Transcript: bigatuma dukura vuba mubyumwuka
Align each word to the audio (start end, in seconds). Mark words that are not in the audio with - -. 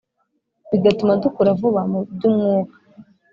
bigatuma 0.71 1.13
dukura 1.21 1.51
vuba 1.59 1.81
mubyumwuka 1.91 2.75